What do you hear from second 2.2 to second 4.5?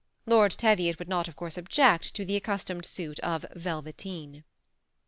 the accustomed suit of velveteen.